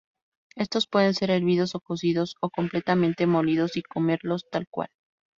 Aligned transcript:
Estos 0.55 0.87
pueden 0.87 1.13
ser 1.13 1.29
hervidos 1.29 1.75
o 1.75 1.79
cocidos, 1.79 2.33
o 2.41 2.49
completamente 2.49 3.27
molidos 3.27 3.77
y 3.77 3.83
comerlos 3.83 4.49
tal 4.49 4.65
cual. 4.67 4.89